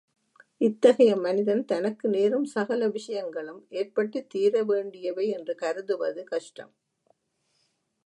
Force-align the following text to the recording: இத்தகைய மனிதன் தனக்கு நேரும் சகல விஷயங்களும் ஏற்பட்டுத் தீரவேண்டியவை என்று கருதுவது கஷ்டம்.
இத்தகைய 0.61 1.15
மனிதன் 1.17 1.65
தனக்கு 1.65 2.07
நேரும் 2.07 2.45
சகல 2.45 2.87
விஷயங்களும் 2.87 3.61
ஏற்பட்டுத் 3.71 4.29
தீரவேண்டியவை 4.35 5.27
என்று 5.29 5.55
கருதுவது 5.55 6.23
கஷ்டம். 6.23 6.73